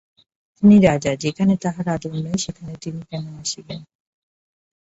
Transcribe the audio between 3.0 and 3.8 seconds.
কেন আসিবেন?